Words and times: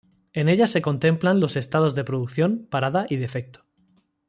En 0.33 0.49
ella 0.49 0.65
se 0.65 0.81
contemplan 0.81 1.39
los 1.39 1.55
estados 1.55 1.93
de 1.93 2.03
producción, 2.03 2.65
parada 2.71 3.05
y 3.07 3.17
defecto. 3.17 3.65